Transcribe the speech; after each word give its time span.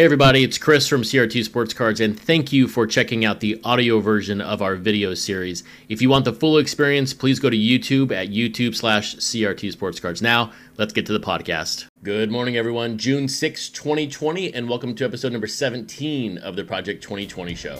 Hey 0.00 0.06
everybody, 0.06 0.42
it's 0.44 0.56
Chris 0.56 0.88
from 0.88 1.02
CRT 1.02 1.44
Sports 1.44 1.74
Cards, 1.74 2.00
and 2.00 2.18
thank 2.18 2.54
you 2.54 2.68
for 2.68 2.86
checking 2.86 3.26
out 3.26 3.40
the 3.40 3.60
audio 3.64 4.00
version 4.00 4.40
of 4.40 4.62
our 4.62 4.74
video 4.74 5.12
series. 5.12 5.62
If 5.90 6.00
you 6.00 6.08
want 6.08 6.24
the 6.24 6.32
full 6.32 6.56
experience, 6.56 7.12
please 7.12 7.38
go 7.38 7.50
to 7.50 7.56
YouTube 7.58 8.10
at 8.10 8.30
YouTube 8.30 8.74
slash 8.74 9.16
CRT 9.16 9.72
Sports 9.72 10.00
Cards. 10.00 10.22
Now, 10.22 10.52
let's 10.78 10.94
get 10.94 11.04
to 11.04 11.12
the 11.12 11.20
podcast. 11.20 11.84
Good 12.02 12.30
morning, 12.30 12.56
everyone. 12.56 12.96
June 12.96 13.28
6, 13.28 13.68
2020, 13.68 14.54
and 14.54 14.70
welcome 14.70 14.94
to 14.94 15.04
episode 15.04 15.32
number 15.32 15.46
17 15.46 16.38
of 16.38 16.56
the 16.56 16.64
Project 16.64 17.02
2020 17.02 17.54
show. 17.54 17.78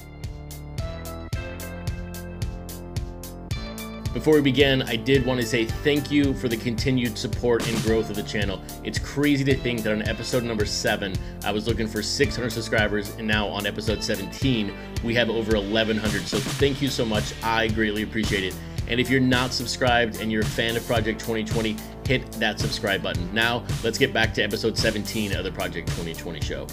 Before 4.12 4.34
we 4.34 4.40
begin, 4.40 4.82
I 4.82 4.96
did 4.96 5.24
want 5.24 5.40
to 5.40 5.46
say 5.46 5.64
thank 5.64 6.10
you 6.10 6.34
for 6.34 6.48
the 6.48 6.56
continued 6.56 7.16
support 7.16 7.68
and 7.68 7.80
growth 7.84 8.10
of 8.10 8.16
the 8.16 8.24
channel. 8.24 8.60
It's 8.82 8.98
crazy 8.98 9.44
to 9.44 9.54
think 9.54 9.84
that 9.84 9.92
on 9.92 10.02
episode 10.02 10.42
number 10.42 10.66
7, 10.66 11.14
I 11.44 11.52
was 11.52 11.68
looking 11.68 11.86
for 11.86 12.02
600 12.02 12.50
subscribers, 12.50 13.14
and 13.18 13.28
now 13.28 13.46
on 13.46 13.66
episode 13.66 14.02
17, 14.02 14.74
we 15.04 15.14
have 15.14 15.30
over 15.30 15.56
1,100. 15.56 16.26
So 16.26 16.38
thank 16.38 16.82
you 16.82 16.88
so 16.88 17.04
much. 17.04 17.34
I 17.44 17.68
greatly 17.68 18.02
appreciate 18.02 18.42
it. 18.42 18.56
And 18.88 18.98
if 18.98 19.08
you're 19.08 19.20
not 19.20 19.52
subscribed 19.52 20.20
and 20.20 20.32
you're 20.32 20.42
a 20.42 20.44
fan 20.44 20.76
of 20.76 20.84
Project 20.88 21.20
2020, 21.20 21.76
hit 22.04 22.32
that 22.32 22.58
subscribe 22.58 23.04
button. 23.04 23.32
Now, 23.32 23.64
let's 23.84 23.96
get 23.96 24.12
back 24.12 24.34
to 24.34 24.42
episode 24.42 24.76
17 24.76 25.36
of 25.36 25.44
the 25.44 25.52
Project 25.52 25.86
2020 25.90 26.40
show. 26.40 26.66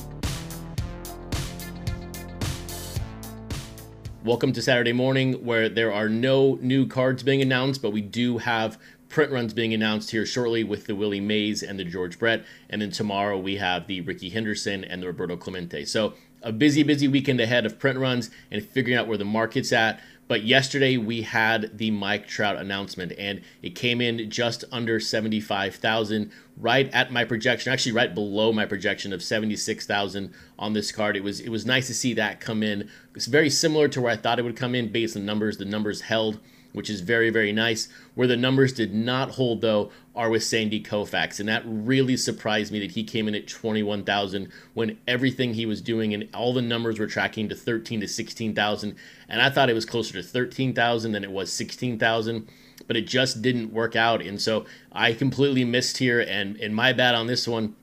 Welcome 4.27 4.51
to 4.51 4.61
Saturday 4.61 4.91
morning, 4.91 5.45
where 5.45 5.69
there 5.69 5.93
are 5.93 6.09
no 6.09 6.55
new 6.61 6.85
cards 6.85 7.23
being 7.23 7.41
announced, 7.41 7.81
but 7.81 7.91
we 7.91 8.01
do 8.01 8.39
have 8.39 8.77
print 9.07 9.31
runs 9.31 9.53
being 9.53 9.73
announced 9.73 10.11
here 10.11 10.25
shortly 10.25 10.65
with 10.65 10.85
the 10.85 10.95
Willie 10.95 11.21
Mays 11.21 11.63
and 11.63 11.79
the 11.79 11.85
George 11.85 12.19
Brett. 12.19 12.43
And 12.69 12.81
then 12.81 12.91
tomorrow 12.91 13.37
we 13.37 13.55
have 13.55 13.87
the 13.87 14.01
Rickey 14.01 14.27
Henderson 14.27 14.83
and 14.83 15.01
the 15.01 15.07
Roberto 15.07 15.37
Clemente. 15.37 15.85
So 15.85 16.13
a 16.41 16.51
busy, 16.51 16.83
busy 16.83 17.07
weekend 17.07 17.39
ahead 17.39 17.65
of 17.65 17.79
print 17.79 17.99
runs 17.99 18.29
and 18.51 18.61
figuring 18.65 18.99
out 18.99 19.07
where 19.07 19.17
the 19.17 19.23
market's 19.23 19.71
at. 19.71 20.01
But 20.27 20.43
yesterday 20.43 20.97
we 20.97 21.21
had 21.21 21.77
the 21.77 21.91
Mike 21.91 22.27
Trout 22.27 22.57
announcement, 22.57 23.13
and 23.17 23.41
it 23.61 23.75
came 23.75 24.01
in 24.01 24.29
just 24.29 24.65
under 24.71 24.99
75,000, 24.99 26.31
right 26.57 26.91
at 26.93 27.11
my 27.11 27.23
projection, 27.23 27.71
actually 27.71 27.93
right 27.93 28.13
below 28.13 28.51
my 28.51 28.65
projection 28.65 29.13
of 29.13 29.23
76,000 29.23 30.33
on 30.59 30.73
this 30.73 30.91
card. 30.91 31.15
It 31.15 31.23
was 31.23 31.39
it 31.39 31.49
was 31.49 31.65
nice 31.65 31.87
to 31.87 31.93
see 31.93 32.13
that 32.15 32.39
come 32.39 32.61
in. 32.61 32.89
It's 33.15 33.27
very 33.27 33.49
similar 33.49 33.87
to 33.87 34.01
where 34.01 34.11
I 34.11 34.17
thought 34.17 34.39
it 34.39 34.43
would 34.43 34.57
come 34.57 34.75
in 34.75 34.91
based 34.91 35.15
on 35.15 35.25
numbers. 35.25 35.57
The 35.57 35.65
numbers 35.65 36.01
held 36.01 36.39
which 36.73 36.89
is 36.89 37.01
very, 37.01 37.29
very 37.29 37.51
nice. 37.51 37.87
Where 38.15 38.27
the 38.27 38.37
numbers 38.37 38.73
did 38.73 38.93
not 38.93 39.31
hold, 39.31 39.61
though, 39.61 39.91
are 40.15 40.29
with 40.29 40.43
Sandy 40.43 40.81
Koufax. 40.81 41.39
And 41.39 41.47
that 41.47 41.63
really 41.65 42.17
surprised 42.17 42.71
me 42.71 42.79
that 42.79 42.91
he 42.91 43.03
came 43.03 43.27
in 43.27 43.35
at 43.35 43.47
21,000 43.47 44.49
when 44.73 44.97
everything 45.07 45.53
he 45.53 45.65
was 45.65 45.81
doing 45.81 46.13
and 46.13 46.27
all 46.33 46.53
the 46.53 46.61
numbers 46.61 46.99
were 46.99 47.07
tracking 47.07 47.49
to 47.49 47.55
13 47.55 48.01
to 48.01 48.07
16,000. 48.07 48.95
And 49.29 49.41
I 49.41 49.49
thought 49.49 49.69
it 49.69 49.73
was 49.73 49.85
closer 49.85 50.13
to 50.13 50.23
13,000 50.23 51.11
than 51.11 51.23
it 51.23 51.31
was 51.31 51.53
16,000 51.53 52.47
but 52.85 52.95
it 52.95 53.07
just 53.07 53.41
didn't 53.41 53.73
work 53.73 53.95
out. 53.95 54.21
And 54.21 54.41
so 54.41 54.65
I 54.91 55.13
completely 55.13 55.65
missed 55.65 55.97
here, 55.97 56.19
and, 56.19 56.57
and 56.57 56.75
my 56.75 56.93
bad 56.93 57.15
on 57.15 57.27
this 57.27 57.47
one. 57.47 57.75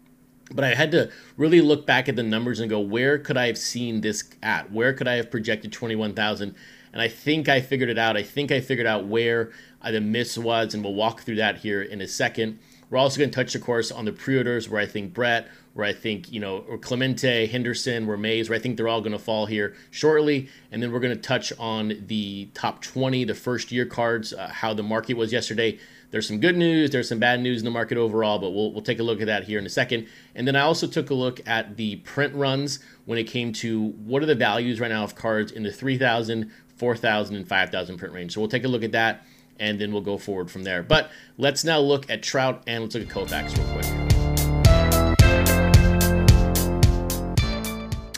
But 0.52 0.64
I 0.64 0.74
had 0.74 0.90
to 0.92 1.10
really 1.36 1.60
look 1.60 1.86
back 1.86 2.08
at 2.08 2.16
the 2.16 2.22
numbers 2.22 2.60
and 2.60 2.68
go, 2.68 2.78
where 2.78 3.18
could 3.18 3.36
I 3.36 3.46
have 3.46 3.58
seen 3.58 4.02
this 4.02 4.24
at? 4.42 4.70
Where 4.70 4.92
could 4.92 5.08
I 5.08 5.14
have 5.14 5.30
projected 5.30 5.72
21,000? 5.72 6.54
And 6.94 7.02
I 7.02 7.08
think 7.08 7.48
I 7.48 7.60
figured 7.60 7.90
it 7.90 7.98
out. 7.98 8.16
I 8.16 8.22
think 8.22 8.52
I 8.52 8.60
figured 8.60 8.86
out 8.86 9.06
where 9.06 9.50
uh, 9.82 9.90
the 9.90 10.00
miss 10.00 10.38
was, 10.38 10.74
and 10.74 10.84
we'll 10.84 10.94
walk 10.94 11.22
through 11.22 11.34
that 11.36 11.58
here 11.58 11.82
in 11.82 12.00
a 12.00 12.06
second. 12.06 12.60
We're 12.88 12.98
also 12.98 13.18
going 13.18 13.30
to 13.30 13.34
touch, 13.34 13.56
of 13.56 13.62
course, 13.62 13.90
on 13.90 14.04
the 14.04 14.12
pre-orders 14.12 14.68
where 14.68 14.80
I 14.80 14.86
think 14.86 15.12
Brett, 15.12 15.48
where 15.72 15.84
I 15.84 15.92
think 15.92 16.30
you 16.30 16.38
know, 16.38 16.58
or 16.68 16.78
Clemente, 16.78 17.46
Henderson, 17.46 18.06
where 18.06 18.16
Mays, 18.16 18.48
where 18.48 18.56
I 18.56 18.62
think 18.62 18.76
they're 18.76 18.86
all 18.86 19.00
going 19.00 19.10
to 19.10 19.18
fall 19.18 19.46
here 19.46 19.74
shortly, 19.90 20.48
and 20.70 20.80
then 20.80 20.92
we're 20.92 21.00
going 21.00 21.16
to 21.16 21.20
touch 21.20 21.52
on 21.58 22.04
the 22.06 22.48
top 22.54 22.80
20, 22.80 23.24
the 23.24 23.34
first 23.34 23.72
year 23.72 23.86
cards, 23.86 24.32
uh, 24.32 24.46
how 24.46 24.72
the 24.72 24.84
market 24.84 25.16
was 25.16 25.32
yesterday. 25.32 25.80
There's 26.12 26.28
some 26.28 26.38
good 26.38 26.56
news, 26.56 26.90
there's 26.90 27.08
some 27.08 27.18
bad 27.18 27.40
news 27.40 27.60
in 27.60 27.64
the 27.64 27.72
market 27.72 27.98
overall, 27.98 28.38
but 28.38 28.50
we'll, 28.50 28.70
we'll 28.70 28.82
take 28.82 29.00
a 29.00 29.02
look 29.02 29.20
at 29.20 29.26
that 29.26 29.42
here 29.42 29.58
in 29.58 29.66
a 29.66 29.70
second. 29.70 30.06
And 30.36 30.46
then 30.46 30.54
I 30.54 30.60
also 30.60 30.86
took 30.86 31.10
a 31.10 31.14
look 31.14 31.40
at 31.44 31.76
the 31.76 31.96
print 31.96 32.32
runs 32.36 32.78
when 33.04 33.18
it 33.18 33.24
came 33.24 33.52
to 33.54 33.88
what 33.88 34.22
are 34.22 34.26
the 34.26 34.36
values 34.36 34.78
right 34.78 34.92
now 34.92 35.02
of 35.02 35.16
cards 35.16 35.50
in 35.50 35.64
the 35.64 35.72
3,000, 35.72 36.52
4,000 36.76 37.36
and 37.36 37.46
5,000 37.48 37.98
print 37.98 38.14
range. 38.14 38.34
So 38.34 38.40
we'll 38.40 38.50
take 38.50 38.64
a 38.64 38.68
look 38.68 38.82
at 38.82 38.92
that 38.92 39.24
and 39.58 39.80
then 39.80 39.92
we'll 39.92 40.02
go 40.02 40.18
forward 40.18 40.50
from 40.50 40.64
there. 40.64 40.82
But 40.82 41.10
let's 41.38 41.64
now 41.64 41.78
look 41.78 42.10
at 42.10 42.22
Trout 42.22 42.62
and 42.66 42.82
let's 42.82 42.94
look 42.94 43.08
at 43.08 43.14
Koufax 43.14 43.56
real 43.56 43.72
quick. 43.72 44.04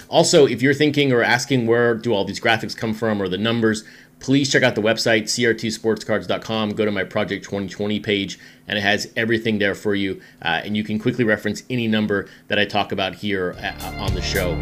Also, 0.09 0.47
if 0.47 0.62
you're 0.62 0.75
thinking 0.75 1.12
or 1.12 1.22
asking 1.22 1.67
where 1.67 1.94
do 1.94 2.15
all 2.15 2.25
these 2.25 2.41
graphics 2.41 2.77
come 2.77 2.94
from 2.94 3.21
or 3.21 3.28
the 3.28 3.37
numbers, 3.37 3.84
please 4.21 4.50
check 4.50 4.62
out 4.62 4.75
the 4.75 4.81
website 4.81 5.25
crtsportscards.com. 5.25 6.71
Go 6.71 6.84
to 6.84 6.93
my 6.93 7.05
Project 7.05 7.44
2020 7.44 8.00
page, 8.00 8.38
and 8.67 8.78
it 8.78 8.83
has 8.83 9.12
everything 9.17 9.59
there 9.59 9.75
for 9.75 9.94
you. 9.94 10.21
Uh, 10.41 10.62
and 10.65 10.77
you 10.77 10.84
can 10.84 10.99
quickly 10.99 11.25
reference 11.25 11.65
any 11.69 11.87
number 11.87 12.28
that 12.49 12.59
I 12.59 12.65
talk 12.65 12.93
about 12.93 13.17
here 13.17 13.56
uh, 13.59 13.97
on 13.99 14.15
the 14.15 14.23
show. 14.23 14.59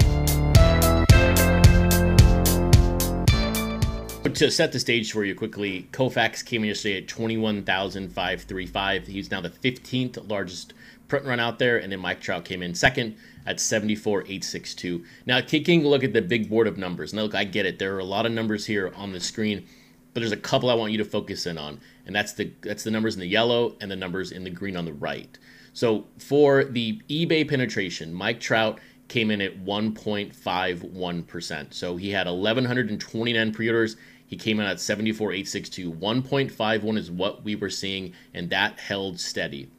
To 4.35 4.51
set 4.51 4.73
the 4.73 4.81
stage 4.81 5.13
for 5.13 5.25
you 5.25 5.35
quickly, 5.35 5.89
Koufax 5.93 6.45
came 6.45 6.63
in 6.63 6.69
yesterday 6.69 6.99
at 6.99 7.09
21,535. 7.09 9.07
He's 9.07 9.31
now 9.31 9.41
the 9.41 9.51
15th 9.51 10.29
largest 10.29 10.75
print 11.09 11.27
run 11.27 11.41
out 11.41 11.59
there, 11.59 11.79
and 11.79 11.93
then 11.93 12.01
Mike 12.01 12.21
Trout 12.21 12.45
came 12.45 12.63
in 12.63 12.75
second 12.75 13.17
at 13.47 13.61
74,862. 13.61 15.05
Now, 15.27 15.41
taking 15.41 15.85
a 15.85 15.89
look 15.89 16.05
at 16.05 16.13
the 16.13 16.23
big 16.23 16.49
board 16.49 16.67
of 16.67 16.79
numbers. 16.79 17.13
Now, 17.13 17.23
look, 17.23 17.35
I 17.35 17.45
get 17.45 17.67
it. 17.67 17.79
There 17.79 17.95
are 17.95 18.01
a 18.01 18.05
lot 18.05 18.27
of 18.27 18.33
numbers 18.33 18.67
here 18.67 18.93
on 18.97 19.13
the 19.13 19.21
screen, 19.21 19.67
but 20.13 20.21
there's 20.21 20.33
a 20.33 20.37
couple 20.37 20.71
I 20.71 20.75
want 20.75 20.93
you 20.93 20.99
to 20.99 21.05
focus 21.05 21.47
in 21.47 21.59
on, 21.59 21.81
and 22.07 22.15
that's 22.15 22.33
the 22.33 22.53
that's 22.63 22.85
the 22.85 22.91
numbers 22.91 23.15
in 23.15 23.21
the 23.21 23.27
yellow 23.27 23.77
and 23.81 23.91
the 23.91 23.97
numbers 23.97 24.33
in 24.33 24.45
the 24.45 24.51
green 24.51 24.77
on 24.77 24.85
the 24.85 24.93
right. 24.93 25.39
So 25.73 26.07
for 26.19 26.65
the 26.65 27.01
eBay 27.11 27.49
penetration, 27.49 28.15
Mike 28.15 28.41
Trout 28.41 28.79
came 29.09 29.31
in 29.31 29.41
at 29.41 29.65
1.51%. 29.65 31.75
So 31.75 31.97
he 31.97 32.11
had 32.11 32.27
1,129 32.27 33.53
pre-orders. 33.53 33.97
He 34.35 34.39
came 34.39 34.59
in 34.59 34.67
at 34.67 34.81
74,862. 34.81 35.93
1.51 35.93 36.99
is 36.99 37.09
what 37.09 37.45
we 37.45 37.55
were 37.55 37.71
seeing, 37.71 38.15
and 38.35 38.51
that 38.51 38.81
held 38.81 39.21
steady. 39.21 39.71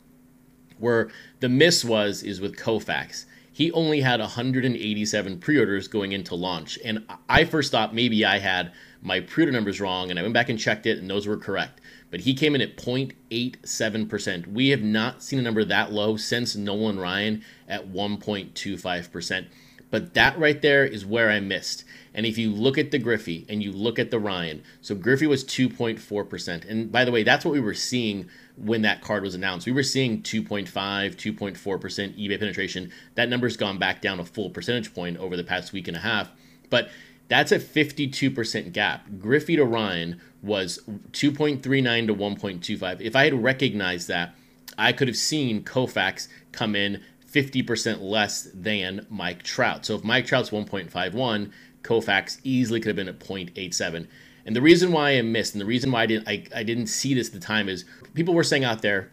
Where 0.78 1.10
the 1.42 1.50
miss 1.50 1.84
was 1.84 2.24
is 2.24 2.40
with 2.40 2.56
Koufax. 2.56 3.26
He 3.52 3.70
only 3.74 4.00
had 4.00 4.22
187 4.22 5.40
pre-orders 5.40 5.90
going 5.90 6.14
into 6.14 6.36
launch, 6.36 6.80
and 6.86 7.06
I 7.28 7.44
first 7.44 7.70
thought 7.70 7.94
maybe 7.94 8.24
I 8.24 8.38
had 8.40 8.72
my 9.02 9.20
pre-order 9.20 9.52
numbers 9.52 9.82
wrong, 9.82 10.10
and 10.10 10.18
I 10.18 10.22
went 10.22 10.34
back 10.34 10.48
and 10.48 10.58
checked 10.58 10.86
it, 10.86 11.00
and 11.00 11.10
those 11.10 11.28
were 11.28 11.36
correct. 11.36 11.82
But 12.10 12.22
he 12.22 12.34
came 12.34 12.56
in 12.56 12.62
at 12.62 12.78
0.87%. 12.78 14.48
We 14.48 14.70
have 14.70 14.84
not 14.84 15.22
seen 15.22 15.40
a 15.40 15.42
number 15.42 15.66
that 15.66 15.92
low 15.92 16.16
since 16.16 16.56
Nolan 16.56 16.98
Ryan 16.98 17.44
at 17.68 17.90
1.25%. 17.90 19.48
But 19.96 20.14
that 20.16 20.38
right 20.38 20.62
there 20.62 20.84
is 20.86 21.06
where 21.06 21.32
I 21.32 21.40
missed. 21.40 21.86
And 22.14 22.26
if 22.26 22.38
you 22.38 22.52
look 22.52 22.78
at 22.78 22.92
the 22.92 23.00
Griffey 23.00 23.46
and 23.48 23.64
you 23.64 23.72
look 23.72 23.98
at 23.98 24.12
the 24.12 24.20
Ryan, 24.20 24.62
so 24.82 24.94
Griffey 24.94 25.26
was 25.26 25.46
2.4%. 25.46 26.70
And 26.70 26.92
by 26.92 27.06
the 27.06 27.14
way, 27.14 27.24
that's 27.24 27.46
what 27.46 27.54
we 27.54 27.62
were 27.62 27.74
seeing 27.74 28.28
when 28.58 28.82
that 28.82 29.00
card 29.00 29.24
was 29.24 29.36
announced. 29.36 29.66
We 29.66 29.72
were 29.72 29.84
seeing 29.84 30.22
2.5, 30.22 30.68
2.4% 30.70 32.20
eBay 32.20 32.38
penetration. 32.38 32.92
That 33.14 33.30
number's 33.30 33.56
gone 33.56 33.80
back 33.80 34.02
down 34.02 34.20
a 34.20 34.26
full 34.26 34.50
percentage 34.50 34.94
point 34.94 35.16
over 35.16 35.38
the 35.38 35.46
past 35.46 35.72
week 35.72 35.88
and 35.88 35.96
a 35.96 36.02
half. 36.02 36.30
But 36.70 36.90
that's 37.30 37.54
a 37.54 37.58
52% 37.58 38.74
gap. 38.74 39.06
Griffey 39.18 39.56
to 39.56 39.64
Ryan 39.64 40.20
was 40.42 40.80
2.39 41.14 42.08
to 42.08 42.14
1.25. 42.14 43.00
If 43.00 43.16
I 43.16 43.24
had 43.24 43.42
recognized 43.42 44.10
that, 44.10 44.36
I 44.78 44.92
could 44.92 45.08
have 45.08 45.16
seen 45.16 45.64
Koufax 45.64 46.28
come 46.52 46.76
in 46.76 47.02
50% 47.36 48.02
less 48.02 48.50
than 48.54 49.06
Mike 49.10 49.44
Trout. 49.44 49.86
So 49.86 49.96
if 49.96 50.04
Mike 50.04 50.26
Trout's 50.26 50.52
1.51, 50.52 51.52
Koufax 51.84 52.40
easily 52.44 52.80
could 52.80 52.88
have 52.88 52.96
been 52.96 53.10
at 53.10 53.20
0.87. 53.20 54.08
And 54.46 54.56
the 54.56 54.62
reason 54.62 54.92
why 54.92 55.18
I 55.18 55.22
missed, 55.22 55.54
and 55.54 55.62
the 55.62 55.66
reason 55.66 55.92
why 55.92 56.04
I 56.04 56.06
didn't, 56.06 56.28
I, 56.28 56.46
I 56.56 56.64
didn't 56.64 56.88
see 56.88 57.14
this 57.14 57.28
at 57.28 57.34
the 57.34 57.40
time 57.40 57.68
is 57.68 57.84
people 58.14 58.34
were 58.34 58.44
saying 58.44 58.64
out 58.64 58.82
there 58.82 59.12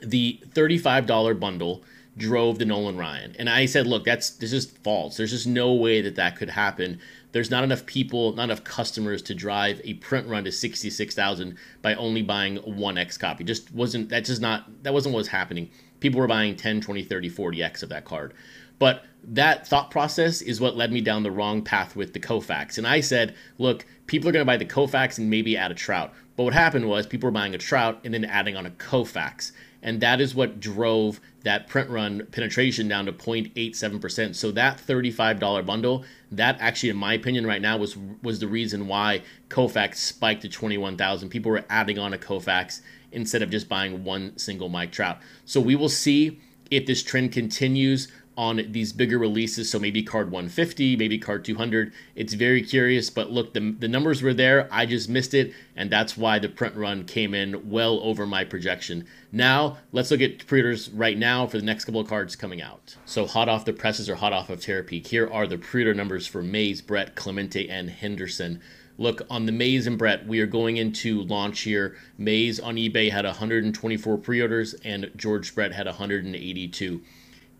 the 0.00 0.40
$35 0.54 1.40
bundle 1.40 1.82
drove 2.16 2.58
the 2.58 2.64
Nolan 2.64 2.96
Ryan. 2.96 3.34
And 3.38 3.48
I 3.48 3.66
said, 3.66 3.86
look, 3.86 4.04
that's 4.04 4.30
this 4.30 4.52
is 4.52 4.66
false. 4.66 5.16
There's 5.16 5.30
just 5.30 5.46
no 5.46 5.72
way 5.72 6.00
that 6.02 6.16
that 6.16 6.36
could 6.36 6.50
happen. 6.50 7.00
There's 7.32 7.50
not 7.50 7.64
enough 7.64 7.86
people, 7.86 8.32
not 8.32 8.44
enough 8.44 8.64
customers 8.64 9.22
to 9.22 9.34
drive 9.34 9.80
a 9.84 9.94
print 9.94 10.26
run 10.28 10.44
to 10.44 10.52
66,000 10.52 11.56
by 11.82 11.94
only 11.94 12.22
buying 12.22 12.56
one 12.56 12.98
X 12.98 13.16
copy. 13.16 13.44
Just 13.44 13.72
wasn't 13.72 14.08
that 14.10 14.24
just 14.24 14.40
not 14.40 14.82
that 14.82 14.92
wasn't 14.92 15.14
what 15.14 15.18
was 15.18 15.28
happening 15.28 15.70
people 16.00 16.20
were 16.20 16.26
buying 16.26 16.56
10, 16.56 16.80
20, 16.80 17.02
30, 17.04 17.30
40x 17.30 17.82
of 17.82 17.88
that 17.90 18.04
card. 18.04 18.34
But 18.78 19.04
that 19.22 19.66
thought 19.66 19.90
process 19.90 20.40
is 20.40 20.60
what 20.60 20.76
led 20.76 20.90
me 20.90 21.02
down 21.02 21.22
the 21.22 21.30
wrong 21.30 21.62
path 21.62 21.94
with 21.94 22.14
the 22.14 22.20
Koufax. 22.20 22.78
And 22.78 22.86
I 22.86 23.00
said, 23.00 23.34
look, 23.58 23.84
people 24.06 24.28
are 24.28 24.32
going 24.32 24.40
to 24.40 24.46
buy 24.46 24.56
the 24.56 24.64
Koufax 24.64 25.18
and 25.18 25.28
maybe 25.28 25.56
add 25.56 25.70
a 25.70 25.74
Trout. 25.74 26.12
But 26.36 26.44
what 26.44 26.54
happened 26.54 26.88
was 26.88 27.06
people 27.06 27.26
were 27.26 27.32
buying 27.32 27.54
a 27.54 27.58
Trout 27.58 28.00
and 28.04 28.14
then 28.14 28.24
adding 28.24 28.56
on 28.56 28.64
a 28.64 28.70
Koufax. 28.70 29.52
And 29.82 30.00
that 30.00 30.20
is 30.20 30.34
what 30.34 30.60
drove 30.60 31.20
that 31.42 31.68
print 31.68 31.88
run 31.88 32.26
penetration 32.32 32.88
down 32.88 33.06
to 33.06 33.12
0.87%. 33.12 34.34
So 34.34 34.50
that 34.52 34.78
$35 34.78 35.64
bundle, 35.64 36.04
that 36.30 36.58
actually, 36.60 36.90
in 36.90 36.96
my 36.96 37.14
opinion, 37.14 37.46
right 37.46 37.62
now 37.62 37.76
was 37.78 37.96
was 38.22 38.40
the 38.40 38.48
reason 38.48 38.86
why 38.86 39.22
Koufax 39.48 39.96
spiked 39.96 40.42
to 40.42 40.48
21,000. 40.48 41.30
People 41.30 41.50
were 41.50 41.64
adding 41.70 41.98
on 41.98 42.12
a 42.12 42.18
Koufax 42.18 42.80
instead 43.12 43.42
of 43.42 43.50
just 43.50 43.68
buying 43.68 44.04
one 44.04 44.36
single 44.36 44.68
Mike 44.68 44.92
Trout. 44.92 45.18
So 45.44 45.60
we 45.60 45.76
will 45.76 45.88
see 45.88 46.40
if 46.70 46.86
this 46.86 47.02
trend 47.02 47.32
continues 47.32 48.08
on 48.36 48.64
these 48.70 48.92
bigger 48.92 49.18
releases. 49.18 49.70
So 49.70 49.78
maybe 49.78 50.02
card 50.02 50.30
150, 50.30 50.96
maybe 50.96 51.18
card 51.18 51.44
200. 51.44 51.92
It's 52.14 52.32
very 52.34 52.62
curious, 52.62 53.10
but 53.10 53.30
look, 53.30 53.52
the, 53.54 53.74
the 53.78 53.88
numbers 53.88 54.22
were 54.22 54.34
there. 54.34 54.68
I 54.70 54.86
just 54.86 55.08
missed 55.08 55.34
it, 55.34 55.52
and 55.76 55.90
that's 55.90 56.16
why 56.16 56.38
the 56.38 56.48
print 56.48 56.74
run 56.76 57.04
came 57.04 57.34
in 57.34 57.70
well 57.70 58.00
over 58.00 58.26
my 58.26 58.44
projection. 58.44 59.06
Now, 59.32 59.78
let's 59.92 60.10
look 60.10 60.20
at 60.20 60.46
pre-orders 60.46 60.90
right 60.90 61.18
now 61.18 61.46
for 61.46 61.58
the 61.58 61.64
next 61.64 61.84
couple 61.84 62.00
of 62.00 62.08
cards 62.08 62.36
coming 62.36 62.62
out. 62.62 62.96
So 63.04 63.26
hot 63.26 63.48
off 63.48 63.64
the 63.64 63.72
presses 63.72 64.08
or 64.08 64.16
hot 64.16 64.32
off 64.32 64.48
of 64.50 64.60
Terapeak, 64.60 65.06
here 65.06 65.28
are 65.30 65.46
the 65.46 65.58
pre-order 65.58 65.94
numbers 65.94 66.26
for 66.26 66.42
Mays, 66.42 66.80
Brett, 66.80 67.14
Clemente, 67.14 67.68
and 67.68 67.90
Henderson. 67.90 68.60
Look, 68.96 69.22
on 69.30 69.46
the 69.46 69.52
Mays 69.52 69.86
and 69.86 69.96
Brett, 69.96 70.26
we 70.26 70.40
are 70.40 70.46
going 70.46 70.76
into 70.76 71.22
launch 71.22 71.60
here. 71.60 71.96
Mays 72.18 72.60
on 72.60 72.76
eBay 72.76 73.10
had 73.10 73.24
124 73.24 74.18
pre-orders, 74.18 74.74
and 74.84 75.10
George 75.16 75.54
Brett 75.54 75.72
had 75.72 75.86
182 75.86 77.00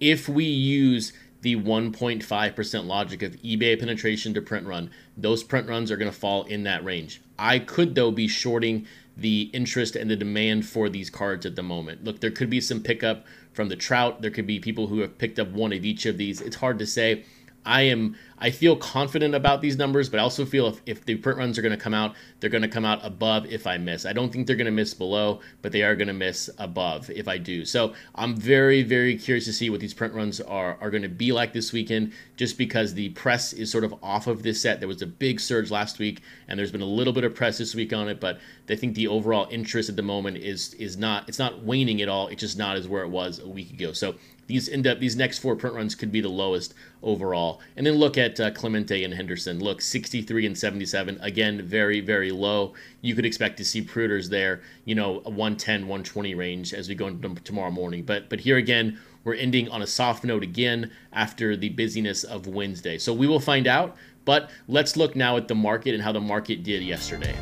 if 0.00 0.28
we 0.28 0.44
use 0.44 1.12
the 1.42 1.56
1.5% 1.56 2.86
logic 2.86 3.22
of 3.22 3.36
eBay 3.36 3.78
penetration 3.78 4.34
to 4.34 4.42
print 4.42 4.66
run, 4.66 4.90
those 5.16 5.42
print 5.42 5.68
runs 5.68 5.90
are 5.90 5.96
going 5.96 6.10
to 6.10 6.16
fall 6.16 6.44
in 6.44 6.64
that 6.64 6.84
range. 6.84 7.22
I 7.38 7.58
could, 7.58 7.94
though, 7.94 8.10
be 8.10 8.28
shorting 8.28 8.86
the 9.16 9.50
interest 9.52 9.96
and 9.96 10.10
the 10.10 10.16
demand 10.16 10.66
for 10.66 10.88
these 10.88 11.10
cards 11.10 11.44
at 11.46 11.56
the 11.56 11.62
moment. 11.62 12.04
Look, 12.04 12.20
there 12.20 12.30
could 12.30 12.50
be 12.50 12.60
some 12.60 12.82
pickup 12.82 13.26
from 13.52 13.68
the 13.68 13.76
Trout. 13.76 14.22
There 14.22 14.30
could 14.30 14.46
be 14.46 14.58
people 14.58 14.86
who 14.86 15.00
have 15.00 15.18
picked 15.18 15.38
up 15.38 15.48
one 15.48 15.72
of 15.72 15.84
each 15.84 16.06
of 16.06 16.18
these. 16.18 16.40
It's 16.40 16.56
hard 16.56 16.78
to 16.78 16.86
say. 16.86 17.24
I 17.64 17.82
am 17.82 18.16
I 18.42 18.50
feel 18.50 18.74
confident 18.74 19.34
about 19.34 19.60
these 19.60 19.76
numbers, 19.76 20.08
but 20.08 20.18
I 20.18 20.22
also 20.22 20.46
feel 20.46 20.66
if, 20.68 20.80
if 20.86 21.04
the 21.04 21.16
print 21.16 21.38
runs 21.38 21.58
are 21.58 21.62
going 21.62 21.76
to 21.76 21.82
come 21.82 21.92
out, 21.92 22.14
they're 22.40 22.48
going 22.48 22.62
to 22.62 22.68
come 22.68 22.86
out 22.86 23.04
above 23.04 23.44
if 23.44 23.66
I 23.66 23.76
miss. 23.76 24.06
I 24.06 24.14
don't 24.14 24.32
think 24.32 24.46
they're 24.46 24.56
going 24.56 24.64
to 24.64 24.70
miss 24.70 24.94
below, 24.94 25.40
but 25.60 25.72
they 25.72 25.82
are 25.82 25.94
going 25.94 26.08
to 26.08 26.14
miss 26.14 26.48
above 26.56 27.10
if 27.10 27.28
I 27.28 27.36
do. 27.36 27.66
So 27.66 27.92
I'm 28.14 28.34
very, 28.34 28.82
very 28.82 29.16
curious 29.18 29.44
to 29.44 29.52
see 29.52 29.68
what 29.68 29.80
these 29.80 29.92
print 29.92 30.14
runs 30.14 30.40
are, 30.40 30.78
are 30.80 30.88
going 30.88 31.02
to 31.02 31.08
be 31.08 31.32
like 31.32 31.52
this 31.52 31.70
weekend, 31.70 32.14
just 32.38 32.56
because 32.56 32.94
the 32.94 33.10
press 33.10 33.52
is 33.52 33.70
sort 33.70 33.84
of 33.84 33.94
off 34.02 34.26
of 34.26 34.42
this 34.42 34.62
set. 34.62 34.80
There 34.80 34.88
was 34.88 35.02
a 35.02 35.06
big 35.06 35.38
surge 35.38 35.70
last 35.70 35.98
week, 35.98 36.22
and 36.48 36.58
there's 36.58 36.72
been 36.72 36.80
a 36.80 36.86
little 36.86 37.12
bit 37.12 37.24
of 37.24 37.34
press 37.34 37.58
this 37.58 37.74
week 37.74 37.92
on 37.92 38.08
it, 38.08 38.20
but 38.20 38.40
I 38.70 38.76
think 38.76 38.94
the 38.94 39.08
overall 39.08 39.48
interest 39.50 39.90
at 39.90 39.96
the 39.96 40.02
moment 40.02 40.38
is 40.38 40.74
is 40.74 40.96
not 40.96 41.28
it's 41.28 41.38
not 41.38 41.62
waning 41.64 42.00
at 42.00 42.08
all. 42.08 42.28
It's 42.28 42.40
just 42.40 42.56
not 42.56 42.76
as 42.76 42.88
where 42.88 43.02
it 43.02 43.08
was 43.08 43.38
a 43.38 43.48
week 43.48 43.72
ago. 43.72 43.92
So 43.92 44.14
these 44.50 44.68
end 44.68 44.86
up 44.86 44.98
these 44.98 45.14
next 45.14 45.38
four 45.38 45.54
print 45.54 45.76
runs 45.76 45.94
could 45.94 46.10
be 46.10 46.20
the 46.20 46.28
lowest 46.28 46.74
overall. 47.02 47.60
And 47.76 47.86
then 47.86 47.94
look 47.94 48.18
at 48.18 48.38
uh, 48.40 48.50
Clemente 48.50 49.04
and 49.04 49.14
Henderson. 49.14 49.60
Look, 49.60 49.80
63 49.80 50.44
and 50.44 50.58
77. 50.58 51.18
Again, 51.22 51.62
very 51.62 52.00
very 52.00 52.32
low. 52.32 52.74
You 53.00 53.14
could 53.14 53.24
expect 53.24 53.56
to 53.58 53.64
see 53.64 53.80
Pruders 53.80 54.28
there, 54.28 54.60
you 54.84 54.96
know, 54.96 55.22
a 55.24 55.30
110, 55.30 55.82
120 55.82 56.34
range 56.34 56.74
as 56.74 56.88
we 56.88 56.96
go 56.96 57.06
into 57.06 57.28
tomorrow 57.42 57.70
morning. 57.70 58.02
But 58.02 58.28
but 58.28 58.40
here 58.40 58.56
again, 58.56 58.98
we're 59.22 59.34
ending 59.34 59.68
on 59.68 59.82
a 59.82 59.86
soft 59.86 60.24
note 60.24 60.42
again 60.42 60.90
after 61.12 61.56
the 61.56 61.68
busyness 61.68 62.24
of 62.24 62.48
Wednesday. 62.48 62.98
So 62.98 63.14
we 63.14 63.28
will 63.28 63.40
find 63.40 63.68
out. 63.68 63.96
But 64.24 64.50
let's 64.68 64.96
look 64.96 65.16
now 65.16 65.36
at 65.36 65.48
the 65.48 65.54
market 65.54 65.94
and 65.94 66.02
how 66.02 66.12
the 66.12 66.20
market 66.20 66.62
did 66.62 66.82
yesterday. 66.82 67.34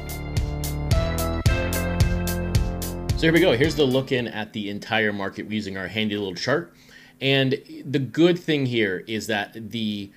So 3.19 3.23
here 3.23 3.33
we 3.33 3.41
go. 3.41 3.57
Here's 3.57 3.75
the 3.75 3.85
look 3.85 4.13
in 4.13 4.29
at 4.29 4.53
the 4.53 4.71
entire 4.71 5.13
market 5.13 5.51
using 5.51 5.77
our 5.77 5.89
handy 5.89 6.17
little 6.17 6.37
chart. 6.37 6.73
And 7.21 7.61
the 7.85 7.99
good 7.99 8.39
thing 8.39 8.67
here 8.67 9.05
is 9.07 9.27
that 9.27 9.71
the 9.71 10.11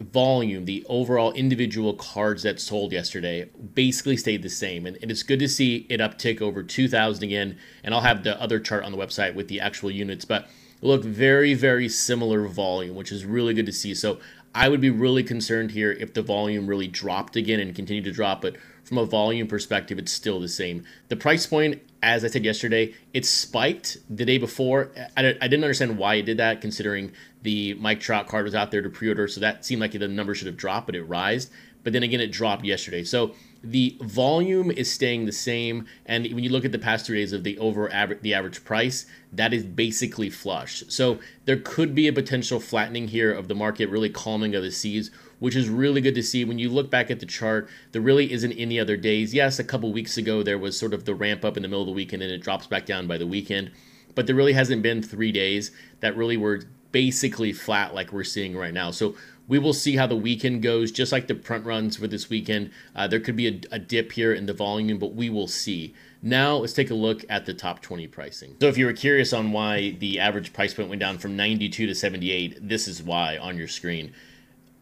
volume, 0.00 0.66
the 0.66 0.84
overall 0.88 1.32
individual 1.32 1.94
cards 1.94 2.42
that 2.42 2.60
sold 2.60 2.92
yesterday 2.92 3.48
basically 3.74 4.16
stayed 4.16 4.42
the 4.42 4.50
same. 4.50 4.86
And, 4.86 4.98
and, 5.00 5.10
it's 5.10 5.22
good 5.22 5.38
to 5.38 5.48
see 5.48 5.86
it 5.88 6.00
uptick 6.00 6.42
over 6.42 6.62
2,000 6.62 7.24
again. 7.24 7.56
And 7.82 7.94
I'll 7.94 8.02
have 8.02 8.22
the 8.22 8.40
other 8.40 8.60
chart 8.60 8.84
on 8.84 8.92
the 8.92 8.98
website 8.98 9.34
with 9.34 9.48
the 9.48 9.60
actual 9.60 9.90
units, 9.90 10.24
but 10.24 10.48
look 10.82 11.02
very, 11.02 11.54
very 11.54 11.88
similar 11.88 12.46
volume, 12.46 12.94
which 12.94 13.10
is 13.10 13.24
really 13.24 13.54
good 13.54 13.66
to 13.66 13.72
see. 13.72 13.94
So 13.94 14.18
I 14.54 14.68
would 14.68 14.80
be 14.80 14.90
really 14.90 15.22
concerned 15.22 15.70
here 15.70 15.92
if 15.92 16.12
the 16.12 16.22
volume 16.22 16.66
really 16.66 16.88
dropped 16.88 17.36
again 17.36 17.60
and 17.60 17.74
continued 17.74 18.04
to 18.04 18.12
drop. 18.12 18.42
But 18.42 18.56
from 18.84 18.98
a 18.98 19.04
volume 19.04 19.48
perspective, 19.48 19.98
it's 19.98 20.12
still 20.12 20.40
the 20.40 20.48
same. 20.48 20.84
The 21.08 21.16
price 21.16 21.46
point, 21.46 21.82
as 22.06 22.24
I 22.24 22.28
said 22.28 22.44
yesterday, 22.44 22.94
it 23.12 23.26
spiked 23.26 23.98
the 24.08 24.24
day 24.24 24.38
before. 24.38 24.92
I, 25.16 25.36
I 25.40 25.48
didn't 25.48 25.64
understand 25.64 25.98
why 25.98 26.14
it 26.14 26.22
did 26.22 26.36
that, 26.36 26.60
considering 26.60 27.10
the 27.42 27.74
Mike 27.74 27.98
Trout 27.98 28.28
card 28.28 28.44
was 28.44 28.54
out 28.54 28.70
there 28.70 28.80
to 28.80 28.88
pre-order, 28.88 29.26
so 29.26 29.40
that 29.40 29.64
seemed 29.64 29.80
like 29.80 29.90
the 29.90 30.06
number 30.06 30.32
should 30.32 30.46
have 30.46 30.56
dropped, 30.56 30.86
but 30.86 30.94
it 30.94 31.02
rised. 31.02 31.50
But 31.82 31.92
then 31.92 32.04
again, 32.04 32.20
it 32.20 32.30
dropped 32.30 32.64
yesterday. 32.64 33.02
So 33.02 33.34
the 33.62 33.96
volume 34.00 34.70
is 34.70 34.90
staying 34.90 35.26
the 35.26 35.32
same, 35.32 35.86
and 36.06 36.24
when 36.32 36.44
you 36.44 36.50
look 36.50 36.64
at 36.64 36.70
the 36.70 36.78
past 36.78 37.06
three 37.06 37.18
days 37.18 37.32
of 37.32 37.42
the 37.42 37.58
over 37.58 37.92
average, 37.92 38.20
the 38.22 38.34
average 38.34 38.64
price, 38.64 39.06
that 39.32 39.52
is 39.52 39.64
basically 39.64 40.30
flush. 40.30 40.84
So 40.88 41.18
there 41.44 41.58
could 41.58 41.92
be 41.92 42.06
a 42.06 42.12
potential 42.12 42.60
flattening 42.60 43.08
here 43.08 43.32
of 43.32 43.48
the 43.48 43.54
market, 43.56 43.88
really 43.88 44.10
calming 44.10 44.54
of 44.54 44.62
the 44.62 44.70
seas, 44.70 45.10
which 45.38 45.56
is 45.56 45.68
really 45.68 46.00
good 46.00 46.14
to 46.14 46.22
see. 46.22 46.44
When 46.44 46.58
you 46.58 46.70
look 46.70 46.90
back 46.90 47.10
at 47.10 47.20
the 47.20 47.26
chart, 47.26 47.68
there 47.92 48.02
really 48.02 48.32
isn't 48.32 48.52
any 48.52 48.78
other 48.80 48.96
days. 48.96 49.34
Yes, 49.34 49.58
a 49.58 49.64
couple 49.64 49.92
weeks 49.92 50.16
ago 50.16 50.42
there 50.42 50.58
was 50.58 50.78
sort 50.78 50.94
of 50.94 51.04
the 51.04 51.14
ramp 51.14 51.44
up 51.44 51.56
in 51.56 51.62
the 51.62 51.68
middle 51.68 51.82
of 51.82 51.86
the 51.86 51.92
weekend, 51.92 52.22
and 52.22 52.30
then 52.30 52.38
it 52.38 52.42
drops 52.42 52.66
back 52.66 52.86
down 52.86 53.06
by 53.06 53.18
the 53.18 53.26
weekend. 53.26 53.70
But 54.14 54.26
there 54.26 54.36
really 54.36 54.54
hasn't 54.54 54.82
been 54.82 55.02
three 55.02 55.32
days 55.32 55.70
that 56.00 56.16
really 56.16 56.36
were 56.36 56.62
basically 56.92 57.52
flat 57.52 57.94
like 57.94 58.12
we're 58.12 58.24
seeing 58.24 58.56
right 58.56 58.72
now. 58.72 58.90
So 58.90 59.14
we 59.48 59.58
will 59.58 59.72
see 59.72 59.96
how 59.96 60.06
the 60.06 60.16
weekend 60.16 60.62
goes, 60.62 60.90
just 60.90 61.12
like 61.12 61.26
the 61.26 61.34
print 61.34 61.64
runs 61.64 61.96
for 61.96 62.06
this 62.06 62.28
weekend. 62.28 62.70
Uh, 62.94 63.06
there 63.06 63.20
could 63.20 63.36
be 63.36 63.48
a, 63.48 63.60
a, 63.70 63.78
dip 63.78 64.12
here 64.12 64.32
in 64.32 64.46
the 64.46 64.52
volume, 64.52 64.98
but 64.98 65.14
we 65.14 65.30
will 65.30 65.46
see. 65.46 65.94
Now, 66.22 66.56
let's 66.56 66.72
take 66.72 66.90
a 66.90 66.94
look 66.94 67.24
at 67.28 67.46
the 67.46 67.54
top 67.54 67.80
20 67.80 68.06
pricing. 68.08 68.56
So, 68.60 68.66
if 68.68 68.76
you 68.76 68.86
were 68.86 68.92
curious 68.92 69.32
on 69.32 69.52
why 69.52 69.90
the 69.90 70.18
average 70.18 70.52
price 70.52 70.74
point 70.74 70.88
went 70.88 71.00
down 71.00 71.18
from 71.18 71.36
92 71.36 71.86
to 71.86 71.94
78, 71.94 72.68
this 72.68 72.88
is 72.88 73.02
why 73.02 73.36
on 73.36 73.56
your 73.56 73.68
screen. 73.68 74.12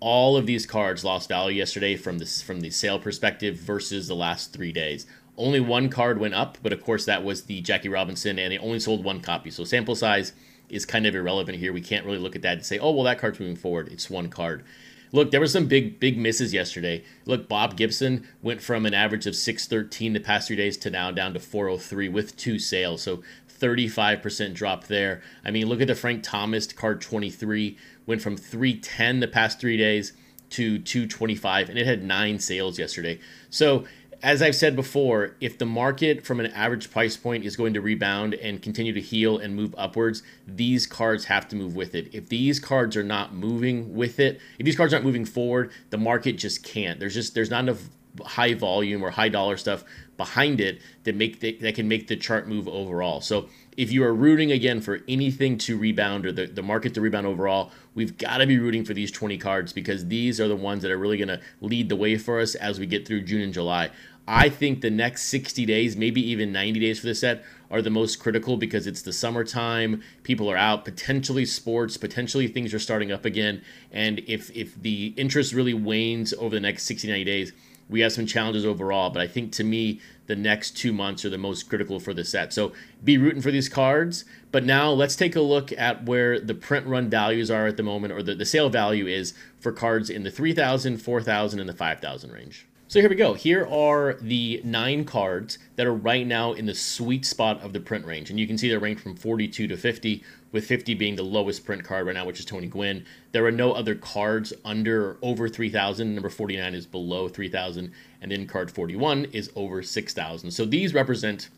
All 0.06 0.36
of 0.36 0.44
these 0.44 0.66
cards 0.66 1.02
lost 1.02 1.30
value 1.30 1.56
yesterday 1.56 1.96
from 1.96 2.18
this 2.18 2.42
from 2.42 2.60
the 2.60 2.68
sale 2.68 2.98
perspective 2.98 3.56
versus 3.56 4.06
the 4.06 4.14
last 4.14 4.52
three 4.52 4.70
days. 4.70 5.06
Only 5.38 5.60
one 5.60 5.88
card 5.88 6.18
went 6.18 6.34
up, 6.34 6.58
but 6.62 6.74
of 6.74 6.84
course 6.84 7.06
that 7.06 7.24
was 7.24 7.44
the 7.44 7.62
Jackie 7.62 7.88
Robinson, 7.88 8.38
and 8.38 8.52
they 8.52 8.58
only 8.58 8.80
sold 8.80 9.02
one 9.02 9.20
copy. 9.22 9.50
So 9.50 9.64
sample 9.64 9.96
size 9.96 10.34
is 10.68 10.84
kind 10.84 11.06
of 11.06 11.14
irrelevant 11.14 11.56
here. 11.56 11.72
We 11.72 11.80
can't 11.80 12.04
really 12.04 12.18
look 12.18 12.36
at 12.36 12.42
that 12.42 12.58
and 12.58 12.66
say, 12.66 12.78
oh, 12.78 12.90
well, 12.90 13.04
that 13.04 13.18
card's 13.18 13.40
moving 13.40 13.56
forward. 13.56 13.88
It's 13.90 14.10
one 14.10 14.28
card. 14.28 14.62
Look, 15.10 15.30
there 15.30 15.40
were 15.40 15.46
some 15.46 15.68
big, 15.68 16.00
big 16.00 16.18
misses 16.18 16.52
yesterday. 16.52 17.02
Look, 17.24 17.48
Bob 17.48 17.74
Gibson 17.74 18.28
went 18.42 18.60
from 18.60 18.84
an 18.84 18.92
average 18.92 19.26
of 19.26 19.34
613 19.34 20.12
the 20.12 20.20
past 20.20 20.48
three 20.48 20.56
days 20.56 20.76
to 20.78 20.90
now 20.90 21.12
down 21.12 21.32
to 21.32 21.40
403 21.40 22.10
with 22.10 22.36
two 22.36 22.58
sales. 22.58 23.00
So 23.00 23.22
35% 23.58 24.54
drop 24.54 24.84
there. 24.84 25.22
I 25.44 25.50
mean, 25.50 25.66
look 25.66 25.80
at 25.80 25.88
the 25.88 25.94
Frank 25.94 26.22
Thomas 26.22 26.72
card 26.72 27.00
23 27.00 27.76
went 28.06 28.22
from 28.22 28.36
310 28.36 29.20
the 29.20 29.28
past 29.28 29.60
three 29.60 29.76
days 29.76 30.12
to 30.50 30.78
225, 30.78 31.68
and 31.68 31.78
it 31.78 31.86
had 31.86 32.04
nine 32.04 32.38
sales 32.38 32.78
yesterday. 32.78 33.18
So 33.50 33.84
as 34.24 34.40
I've 34.40 34.56
said 34.56 34.74
before, 34.74 35.36
if 35.40 35.58
the 35.58 35.66
market 35.66 36.24
from 36.24 36.40
an 36.40 36.46
average 36.46 36.90
price 36.90 37.14
point 37.14 37.44
is 37.44 37.56
going 37.56 37.74
to 37.74 37.82
rebound 37.82 38.32
and 38.32 38.62
continue 38.62 38.94
to 38.94 39.00
heal 39.00 39.36
and 39.36 39.54
move 39.54 39.74
upwards, 39.76 40.22
these 40.46 40.86
cards 40.86 41.26
have 41.26 41.46
to 41.48 41.56
move 41.56 41.76
with 41.76 41.94
it. 41.94 42.08
If 42.14 42.30
these 42.30 42.58
cards 42.58 42.96
are 42.96 43.02
not 43.02 43.34
moving 43.34 43.94
with 43.94 44.18
it, 44.18 44.40
if 44.58 44.64
these 44.64 44.76
cards 44.76 44.94
aren't 44.94 45.04
moving 45.04 45.26
forward, 45.26 45.72
the 45.90 45.98
market 45.98 46.38
just 46.38 46.62
can't. 46.62 46.98
There's 46.98 47.12
just 47.12 47.34
there's 47.34 47.50
not 47.50 47.64
enough 47.64 47.82
high 48.22 48.54
volume 48.54 49.02
or 49.02 49.10
high 49.10 49.28
dollar 49.28 49.56
stuff 49.56 49.84
behind 50.16 50.60
it 50.60 50.80
that 51.04 51.14
make 51.14 51.40
the, 51.40 51.56
that 51.58 51.74
can 51.74 51.88
make 51.88 52.06
the 52.06 52.16
chart 52.16 52.48
move 52.48 52.68
overall. 52.68 53.20
So 53.20 53.48
if 53.76 53.90
you 53.90 54.04
are 54.04 54.14
rooting 54.14 54.52
again 54.52 54.80
for 54.80 55.00
anything 55.08 55.58
to 55.58 55.76
rebound 55.76 56.26
or 56.26 56.32
the, 56.32 56.46
the 56.46 56.62
market 56.62 56.94
to 56.94 57.00
rebound 57.00 57.26
overall, 57.26 57.72
we've 57.94 58.16
got 58.16 58.38
to 58.38 58.46
be 58.46 58.58
rooting 58.58 58.84
for 58.84 58.94
these 58.94 59.10
20 59.10 59.38
cards 59.38 59.72
because 59.72 60.06
these 60.06 60.40
are 60.40 60.48
the 60.48 60.56
ones 60.56 60.82
that 60.82 60.90
are 60.90 60.98
really 60.98 61.16
going 61.16 61.28
to 61.28 61.40
lead 61.60 61.88
the 61.88 61.96
way 61.96 62.16
for 62.16 62.40
us 62.40 62.54
as 62.54 62.78
we 62.78 62.86
get 62.86 63.06
through 63.06 63.22
June 63.22 63.40
and 63.40 63.52
July. 63.52 63.90
I 64.26 64.48
think 64.48 64.80
the 64.80 64.90
next 64.90 65.24
60 65.24 65.66
days, 65.66 65.96
maybe 65.96 66.26
even 66.30 66.50
90 66.50 66.80
days 66.80 67.00
for 67.00 67.06
the 67.06 67.14
set, 67.14 67.44
are 67.70 67.82
the 67.82 67.90
most 67.90 68.20
critical 68.20 68.56
because 68.56 68.86
it's 68.86 69.02
the 69.02 69.12
summertime. 69.12 70.02
People 70.22 70.50
are 70.50 70.56
out, 70.56 70.84
potentially 70.84 71.44
sports, 71.44 71.96
potentially 71.96 72.46
things 72.48 72.72
are 72.72 72.78
starting 72.78 73.12
up 73.12 73.26
again. 73.26 73.62
And 73.92 74.20
if, 74.26 74.50
if 74.56 74.80
the 74.80 75.12
interest 75.16 75.52
really 75.52 75.74
wanes 75.74 76.32
over 76.34 76.54
the 76.54 76.60
next 76.60 76.84
60, 76.84 77.08
90 77.08 77.24
days, 77.24 77.52
we 77.88 78.00
have 78.00 78.12
some 78.12 78.26
challenges 78.26 78.64
overall. 78.64 79.10
But 79.10 79.22
I 79.22 79.26
think 79.26 79.52
to 79.52 79.64
me, 79.64 80.00
the 80.26 80.36
next 80.36 80.72
two 80.72 80.92
months 80.92 81.24
are 81.24 81.30
the 81.30 81.38
most 81.38 81.68
critical 81.68 82.00
for 82.00 82.14
the 82.14 82.24
set. 82.24 82.52
So 82.52 82.72
be 83.02 83.18
rooting 83.18 83.42
for 83.42 83.50
these 83.50 83.68
cards. 83.68 84.24
But 84.52 84.64
now 84.64 84.90
let's 84.90 85.16
take 85.16 85.36
a 85.36 85.40
look 85.40 85.72
at 85.72 86.04
where 86.04 86.40
the 86.40 86.54
print 86.54 86.86
run 86.86 87.10
values 87.10 87.50
are 87.50 87.66
at 87.66 87.76
the 87.76 87.82
moment, 87.82 88.12
or 88.12 88.22
the, 88.22 88.34
the 88.34 88.46
sale 88.46 88.70
value 88.70 89.06
is 89.06 89.34
for 89.58 89.72
cards 89.72 90.08
in 90.08 90.22
the 90.22 90.30
3,000, 90.30 90.98
4,000, 90.98 91.60
and 91.60 91.68
the 91.68 91.74
5,000 91.74 92.32
range. 92.32 92.66
So 92.94 93.00
here 93.00 93.10
we 93.10 93.16
go. 93.16 93.34
Here 93.34 93.66
are 93.66 94.14
the 94.20 94.60
nine 94.62 95.04
cards 95.04 95.58
that 95.74 95.84
are 95.84 95.92
right 95.92 96.24
now 96.24 96.52
in 96.52 96.66
the 96.66 96.76
sweet 96.76 97.26
spot 97.26 97.60
of 97.60 97.72
the 97.72 97.80
print 97.80 98.06
range. 98.06 98.30
And 98.30 98.38
you 98.38 98.46
can 98.46 98.56
see 98.56 98.68
they're 98.68 98.78
ranked 98.78 99.02
from 99.02 99.16
42 99.16 99.66
to 99.66 99.76
50, 99.76 100.22
with 100.52 100.64
50 100.64 100.94
being 100.94 101.16
the 101.16 101.24
lowest 101.24 101.64
print 101.64 101.82
card 101.82 102.06
right 102.06 102.14
now, 102.14 102.24
which 102.24 102.38
is 102.38 102.44
Tony 102.44 102.68
Gwynn. 102.68 103.04
There 103.32 103.44
are 103.46 103.50
no 103.50 103.72
other 103.72 103.96
cards 103.96 104.52
under 104.64 105.08
or 105.08 105.18
over 105.22 105.48
3,000. 105.48 106.14
Number 106.14 106.28
49 106.28 106.72
is 106.72 106.86
below 106.86 107.28
3,000. 107.28 107.90
And 108.22 108.30
then 108.30 108.46
card 108.46 108.70
41 108.70 109.24
is 109.32 109.50
over 109.56 109.82
6,000. 109.82 110.52
So 110.52 110.64
these 110.64 110.94
represent 110.94 111.48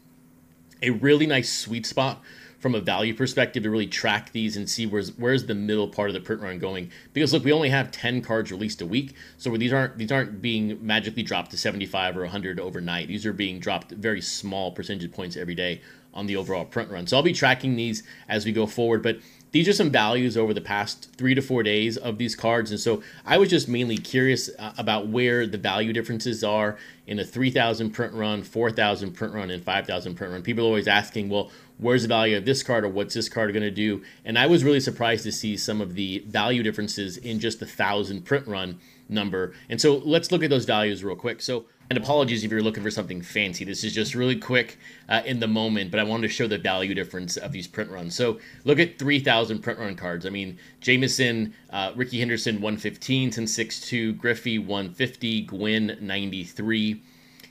a 0.81 0.89
really 0.89 1.27
nice 1.27 1.53
sweet 1.53 1.85
spot 1.85 2.23
from 2.59 2.75
a 2.75 2.81
value 2.81 3.15
perspective 3.15 3.63
to 3.63 3.71
really 3.71 3.87
track 3.87 4.33
these 4.33 4.57
and 4.57 4.69
see 4.69 4.87
where's 4.87 5.17
where's 5.17 5.47
the 5.47 5.55
middle 5.55 5.89
part 5.89 6.09
of 6.09 6.15
the 6.15 6.21
print 6.21 6.43
run 6.43 6.59
going. 6.59 6.91
Because 7.13 7.33
look, 7.33 7.45
we 7.45 7.53
only 7.53 7.71
have 7.71 7.91
10 7.91 8.23
cards 8.23 8.51
released 8.51 8.81
a 8.81 8.87
week, 8.87 9.15
so 9.37 9.57
these 9.57 9.73
aren't 9.73 9.99
these 9.99 10.13
aren't 10.13 10.41
being 10.41 10.85
magically 10.85 11.23
dropped 11.23 11.51
to 11.53 11.59
75 11.59 12.17
or 12.17 12.21
100 12.21 12.59
overnight. 12.61 13.09
These 13.09 13.27
are 13.27 13.33
being 13.33 13.61
dropped 13.61 13.93
very 13.93 14.21
small 14.21 14.73
percentage 14.73 15.13
points 15.13 15.37
every 15.37 15.55
day 15.55 15.81
on 16.15 16.27
the 16.27 16.37
overall 16.37 16.65
print 16.65 16.91
run. 16.91 17.07
So 17.07 17.17
I'll 17.17 17.23
be 17.23 17.35
tracking 17.35 17.77
these 17.77 18.03
as 18.29 18.47
we 18.47 18.53
go 18.53 18.67
forward, 18.67 19.03
but 19.03 19.19
these 19.53 19.69
are 19.69 19.73
some 19.73 19.91
values 19.91 20.37
over 20.37 20.53
the 20.53 20.61
past 20.61 21.11
three 21.17 21.35
to 21.35 21.41
four 21.41 21.63
days 21.63 21.97
of 21.97 22.19
these 22.19 22.35
cards. 22.35 22.71
And 22.71 22.81
so 22.81 23.03
I 23.25 23.39
was 23.39 23.49
just 23.49 23.69
mainly 23.69 23.97
curious 23.97 24.51
uh, 24.59 24.73
about 24.77 25.09
where 25.09 25.47
the 25.47 25.59
value 25.59 25.93
differences 25.93 26.43
are 26.43 26.77
in 27.07 27.19
a 27.19 27.25
3,000 27.25 27.91
print 27.91 28.13
run, 28.13 28.43
4,000 28.43 29.13
print 29.13 29.33
run, 29.33 29.51
and 29.51 29.63
5,000 29.63 30.15
print 30.15 30.33
run. 30.33 30.43
People 30.43 30.65
are 30.65 30.69
always 30.69 30.89
asking, 30.89 31.29
well, 31.29 31.51
where's 31.79 32.03
the 32.03 32.09
value 32.09 32.37
of 32.37 32.45
this 32.45 32.63
card 32.63 32.85
or 32.85 32.89
what's 32.89 33.15
this 33.15 33.29
card 33.29 33.53
going 33.53 33.63
to 33.63 33.71
do? 33.71 34.03
And 34.25 34.39
I 34.39 34.47
was 34.47 34.65
really 34.65 34.81
surprised 34.81 35.25
to 35.25 35.33
see 35.33 35.57
some 35.57 35.81
of 35.81 35.95
the 35.95 36.21
value 36.27 36.63
differences 36.63 37.17
in 37.17 37.41
just 37.41 37.61
the 37.61 37.67
1,000 37.67 38.25
print 38.25 38.47
run 38.47 38.79
number. 39.09 39.55
And 39.69 39.81
so 39.81 39.97
let's 39.97 40.33
look 40.33 40.43
at 40.43 40.51
those 40.51 40.65
values 40.65 41.05
real 41.05 41.17
quick. 41.17 41.41
So 41.43 41.67
and 41.89 41.97
apologies 41.97 42.43
if 42.43 42.51
you're 42.51 42.63
looking 42.63 42.83
for 42.83 42.91
something 42.91 43.23
fancy. 43.23 43.65
This 43.65 43.85
is 43.85 43.95
just 43.95 44.15
really 44.15 44.37
quick 44.37 44.79
uh, 45.09 45.23
in 45.25 45.39
the 45.39 45.47
moment, 45.47 45.91
but 45.91 46.01
I 46.01 46.03
wanted 46.03 46.27
to 46.29 46.33
show 46.33 46.49
the 46.49 46.59
value 46.59 46.95
difference 46.95 47.37
of 47.37 47.53
these 47.53 47.67
print 47.67 47.91
runs. 47.91 48.15
So 48.15 48.41
look 48.65 48.79
at 48.79 48.99
3,000 48.99 49.61
print 49.61 49.79
run 49.79 49.95
cards. 49.95 50.27
I 50.27 50.31
mean, 50.31 50.59
Jameson, 50.81 51.55
uh, 51.71 51.93
Rickey 51.95 52.19
Henderson 52.19 52.57
115, 52.57 53.29
1062, 53.29 54.15
Griffey 54.15 54.59
150, 54.59 55.43
Gwynn 55.43 55.97
93. 56.01 57.03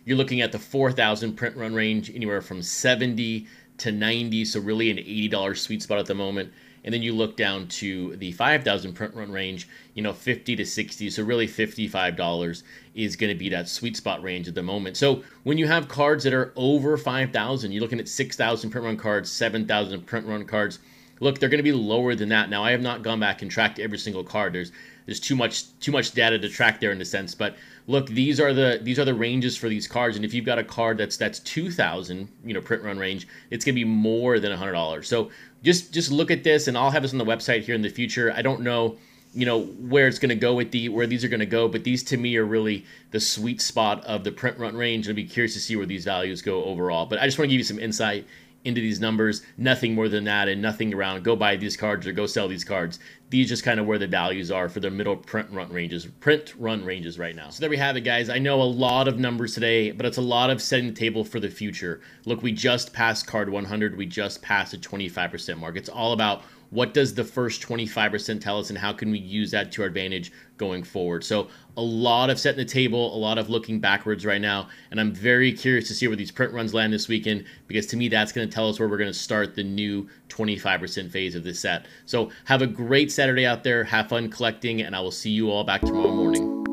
You're 0.03 0.17
looking 0.17 0.41
at 0.41 0.51
the 0.51 0.59
4,000 0.59 1.33
print 1.33 1.55
run 1.55 1.73
range, 1.73 2.13
anywhere 2.13 2.41
from 2.41 2.61
70 2.61 3.47
to 3.79 3.91
90, 3.91 4.45
so 4.45 4.59
really 4.59 4.89
an 4.89 4.97
$80 4.97 5.57
sweet 5.57 5.81
spot 5.81 5.99
at 5.99 6.05
the 6.05 6.15
moment. 6.15 6.51
And 6.83 6.93
then 6.93 7.01
you 7.01 7.15
look 7.15 7.35
down 7.35 7.67
to 7.67 8.15
the 8.17 8.31
5000 8.33 8.93
print 8.93 9.15
run 9.15 9.31
range 9.31 9.67
you 9.95 10.03
know 10.03 10.13
50 10.13 10.55
to 10.55 10.65
60 10.65 11.09
so 11.09 11.23
really 11.23 11.47
$55 11.47 12.63
is 12.93 13.15
going 13.15 13.33
to 13.33 13.39
be 13.39 13.49
that 13.49 13.67
sweet 13.67 13.97
spot 13.97 14.21
range 14.21 14.47
at 14.47 14.53
the 14.53 14.61
moment. 14.61 14.95
So 14.95 15.23
when 15.43 15.57
you 15.57 15.65
have 15.65 15.87
cards 15.87 16.23
that 16.25 16.33
are 16.33 16.53
over 16.55 16.95
5000 16.95 17.71
you're 17.71 17.81
looking 17.81 17.99
at 17.99 18.07
6000 18.07 18.69
print 18.69 18.85
run 18.85 18.97
cards 18.97 19.31
7000 19.31 20.05
print 20.05 20.27
run 20.27 20.45
cards 20.45 20.77
look 21.19 21.39
they're 21.39 21.49
going 21.49 21.59
to 21.59 21.63
be 21.63 21.71
lower 21.71 22.15
than 22.15 22.29
that. 22.29 22.49
Now 22.49 22.63
i 22.63 22.71
have 22.71 22.81
not 22.81 23.03
gone 23.03 23.19
back 23.19 23.41
and 23.41 23.49
tracked 23.49 23.79
every 23.79 23.97
single 23.97 24.23
card. 24.23 24.53
There's 24.53 24.71
there's 25.05 25.19
too 25.19 25.35
much 25.35 25.77
too 25.79 25.91
much 25.91 26.11
data 26.11 26.39
to 26.39 26.49
track 26.49 26.79
there 26.79 26.91
in 26.91 27.01
a 27.01 27.05
sense. 27.05 27.35
But 27.35 27.55
look 27.87 28.07
these 28.07 28.39
are 28.39 28.53
the 28.53 28.79
these 28.81 28.99
are 28.99 29.05
the 29.05 29.13
ranges 29.13 29.55
for 29.55 29.69
these 29.69 29.87
cards. 29.87 30.15
And 30.15 30.25
if 30.25 30.33
you've 30.33 30.45
got 30.45 30.59
a 30.59 30.63
card 30.63 30.97
that's 30.97 31.17
that's 31.17 31.39
2000 31.39 32.27
you 32.43 32.53
know 32.53 32.61
print 32.61 32.83
run 32.83 32.97
range 32.97 33.27
it's 33.51 33.63
going 33.63 33.75
to 33.75 33.79
be 33.79 33.85
more 33.85 34.39
than 34.39 34.57
$100 34.57 35.05
so 35.05 35.29
just 35.63 35.93
just 35.93 36.11
look 36.11 36.31
at 36.31 36.43
this 36.43 36.67
and 36.67 36.77
i'll 36.77 36.91
have 36.91 37.01
this 37.01 37.11
on 37.11 37.17
the 37.17 37.25
website 37.25 37.63
here 37.63 37.75
in 37.75 37.81
the 37.81 37.89
future. 37.89 38.31
I 38.35 38.41
don't 38.41 38.61
know 38.61 38.97
you 39.33 39.45
know 39.45 39.63
where 39.63 40.07
it's 40.07 40.17
going 40.17 40.29
to 40.29 40.35
go 40.35 40.53
with 40.53 40.71
the 40.71 40.89
where 40.89 41.07
these 41.07 41.23
are 41.23 41.27
going 41.27 41.39
to 41.41 41.45
go 41.45 41.67
but 41.67 41.83
these 41.83 42.03
to 42.03 42.17
me 42.17 42.37
are 42.37 42.45
really 42.45 42.85
the 43.11 43.19
sweet 43.19 43.61
spot 43.61 44.03
of 44.05 44.23
the 44.23 44.31
print 44.31 44.57
run 44.57 44.75
range. 44.75 45.07
I'd 45.07 45.15
be 45.15 45.25
curious 45.25 45.53
to 45.53 45.59
see 45.59 45.75
where 45.75 45.85
these 45.85 46.05
values 46.05 46.41
go 46.41 46.63
overall. 46.63 47.05
But 47.05 47.19
i 47.19 47.25
just 47.25 47.37
want 47.37 47.49
to 47.49 47.51
give 47.51 47.59
you 47.59 47.63
some 47.63 47.79
insight 47.79 48.25
into 48.65 48.81
these 48.81 48.99
numbers. 48.99 49.41
Nothing 49.57 49.95
more 49.95 50.09
than 50.09 50.25
that, 50.25 50.47
and 50.47 50.61
nothing 50.61 50.93
around 50.93 51.23
go 51.23 51.35
buy 51.35 51.55
these 51.55 51.77
cards 51.77 52.05
or 52.05 52.11
go 52.11 52.25
sell 52.25 52.47
these 52.47 52.63
cards. 52.63 52.99
These 53.29 53.49
just 53.49 53.63
kind 53.63 53.79
of 53.79 53.85
where 53.85 53.97
the 53.97 54.07
values 54.07 54.51
are 54.51 54.69
for 54.69 54.79
their 54.79 54.91
middle 54.91 55.15
print 55.15 55.49
run 55.51 55.71
ranges, 55.71 56.05
print 56.05 56.53
run 56.57 56.83
ranges 56.83 57.17
right 57.17 57.35
now. 57.35 57.49
So 57.49 57.61
there 57.61 57.69
we 57.69 57.77
have 57.77 57.95
it, 57.95 58.01
guys. 58.01 58.29
I 58.29 58.39
know 58.39 58.61
a 58.61 58.63
lot 58.63 59.07
of 59.07 59.17
numbers 59.19 59.53
today, 59.53 59.91
but 59.91 60.05
it's 60.05 60.17
a 60.17 60.21
lot 60.21 60.49
of 60.49 60.61
setting 60.61 60.87
the 60.87 60.93
table 60.93 61.23
for 61.23 61.39
the 61.39 61.49
future. 61.49 62.01
Look, 62.25 62.43
we 62.43 62.51
just 62.51 62.93
passed 62.93 63.27
card 63.27 63.49
100. 63.49 63.97
We 63.97 64.05
just 64.05 64.41
passed 64.41 64.73
a 64.73 64.77
25% 64.77 65.57
mark. 65.57 65.77
It's 65.77 65.89
all 65.89 66.13
about 66.13 66.43
what 66.75 66.93
does 66.93 67.13
the 67.13 67.23
first 67.23 67.61
25% 67.61 68.41
tell 68.41 68.59
us 68.59 68.69
and 68.69 68.77
how 68.77 68.91
can 68.91 69.09
we 69.09 69.17
use 69.17 69.49
that 69.51 69.71
to 69.71 69.81
our 69.81 69.87
advantage 69.87 70.31
going 70.57 70.83
forward? 70.83 71.23
So 71.23 71.47
a 71.77 71.81
lot 71.81 72.29
of 72.29 72.39
setting 72.39 72.57
the 72.57 72.65
table 72.65 73.15
a 73.15 73.17
lot 73.17 73.37
of 73.37 73.49
looking 73.49 73.79
backwards 73.79 74.25
right 74.25 74.39
now 74.39 74.69
and 74.91 74.99
i'm 74.99 75.11
very 75.11 75.51
curious 75.51 75.87
to 75.87 75.93
see 75.93 76.07
where 76.07 76.15
these 76.15 76.31
print 76.31 76.53
runs 76.53 76.73
land 76.73 76.93
this 76.93 77.07
weekend 77.07 77.43
because 77.67 77.85
to 77.85 77.97
me 77.97 78.07
that's 78.07 78.31
going 78.31 78.47
to 78.47 78.53
tell 78.53 78.69
us 78.69 78.79
where 78.79 78.87
we're 78.87 78.97
going 78.97 79.11
to 79.11 79.17
start 79.17 79.55
the 79.55 79.63
new 79.63 80.07
25% 80.29 81.11
phase 81.11 81.35
of 81.35 81.43
this 81.43 81.59
set. 81.59 81.85
So 82.05 82.31
have 82.45 82.61
a 82.61 82.67
great 82.67 83.11
saturday 83.11 83.45
out 83.45 83.63
there 83.63 83.83
have 83.83 84.09
fun 84.09 84.29
collecting 84.29 84.81
and 84.81 84.95
i 84.95 84.99
will 84.99 85.11
see 85.11 85.31
you 85.31 85.49
all 85.49 85.63
back 85.63 85.81
tomorrow 85.81 86.13
morning 86.13 86.64